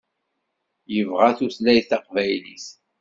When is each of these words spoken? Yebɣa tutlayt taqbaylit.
Yebɣa 0.93 1.29
tutlayt 1.37 1.87
taqbaylit. 1.89 2.67